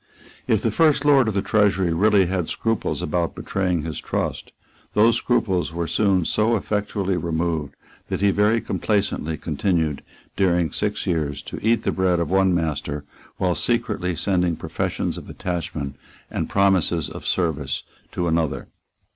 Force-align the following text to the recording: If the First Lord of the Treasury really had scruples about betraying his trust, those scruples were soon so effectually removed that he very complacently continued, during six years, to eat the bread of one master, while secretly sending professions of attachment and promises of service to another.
If 0.47 0.63
the 0.63 0.71
First 0.71 1.05
Lord 1.05 1.27
of 1.27 1.35
the 1.35 1.43
Treasury 1.43 1.93
really 1.93 2.25
had 2.25 2.49
scruples 2.49 3.03
about 3.03 3.35
betraying 3.35 3.83
his 3.83 3.99
trust, 3.99 4.51
those 4.95 5.17
scruples 5.17 5.71
were 5.73 5.85
soon 5.85 6.25
so 6.25 6.55
effectually 6.57 7.17
removed 7.17 7.75
that 8.09 8.19
he 8.19 8.31
very 8.31 8.61
complacently 8.61 9.37
continued, 9.37 10.01
during 10.35 10.71
six 10.71 11.05
years, 11.05 11.43
to 11.43 11.59
eat 11.61 11.83
the 11.83 11.91
bread 11.91 12.19
of 12.19 12.31
one 12.31 12.51
master, 12.55 13.03
while 13.37 13.53
secretly 13.53 14.15
sending 14.15 14.55
professions 14.55 15.19
of 15.19 15.29
attachment 15.29 15.95
and 16.31 16.49
promises 16.49 17.07
of 17.07 17.23
service 17.23 17.83
to 18.11 18.27
another. 18.27 18.69